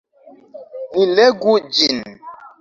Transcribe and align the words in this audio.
Ni 0.95 1.05
legu 1.19 1.55
ĝin! 1.81 2.03